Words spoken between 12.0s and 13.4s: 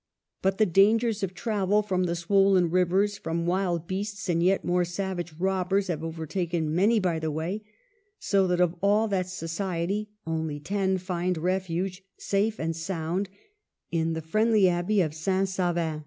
safe and sound